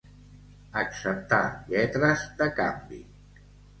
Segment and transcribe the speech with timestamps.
[0.83, 1.43] Acceptar
[1.73, 3.03] lletres de canvi.